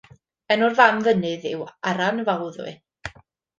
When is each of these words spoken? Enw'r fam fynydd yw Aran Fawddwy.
Enw'r 0.55 0.75
fam 0.79 0.97
fynydd 1.09 1.45
yw 1.51 1.63
Aran 1.93 2.25
Fawddwy. 2.31 2.77